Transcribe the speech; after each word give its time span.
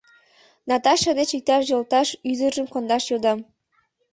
Наташа 0.69 1.11
деч 1.19 1.29
иктаж 1.37 1.63
йолташ 1.69 2.07
ӱдыржым 2.29 2.67
кондаш 2.73 3.03
йодам. 3.11 3.39